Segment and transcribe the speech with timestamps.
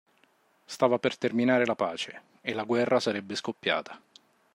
[0.65, 4.01] Stava per terminare la pace, e la guerra sarebbe scoppiata.